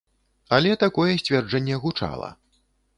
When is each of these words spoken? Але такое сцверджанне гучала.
Але 0.59 0.71
такое 0.85 1.11
сцверджанне 1.25 1.75
гучала. 1.87 2.29